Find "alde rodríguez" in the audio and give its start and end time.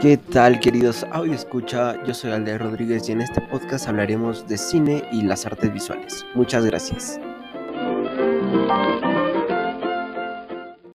2.30-3.06